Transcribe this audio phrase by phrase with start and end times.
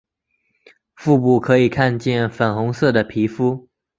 [0.95, 3.69] 腹部可以看见粉红色的皮肤。